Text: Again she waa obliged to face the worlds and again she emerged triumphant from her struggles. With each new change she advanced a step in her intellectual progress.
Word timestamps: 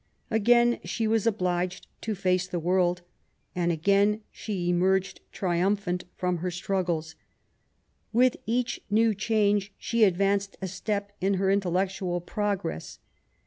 Again 0.31 0.79
she 0.83 1.07
waa 1.07 1.19
obliged 1.27 1.85
to 2.01 2.15
face 2.15 2.47
the 2.47 2.57
worlds 2.57 3.03
and 3.53 3.71
again 3.71 4.21
she 4.31 4.67
emerged 4.69 5.21
triumphant 5.31 6.05
from 6.15 6.37
her 6.37 6.49
struggles. 6.49 7.13
With 8.11 8.37
each 8.47 8.79
new 8.89 9.13
change 9.13 9.71
she 9.77 10.03
advanced 10.03 10.57
a 10.59 10.67
step 10.67 11.11
in 11.21 11.35
her 11.35 11.51
intellectual 11.51 12.19
progress. 12.19 12.97